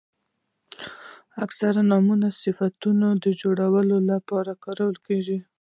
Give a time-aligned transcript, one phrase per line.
[0.03, 1.81] نوم اکثره
[2.23, 5.37] د صفتونو د جوړولو له پاره کاریږي.